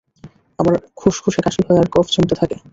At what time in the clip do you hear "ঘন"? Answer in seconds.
2.31-2.41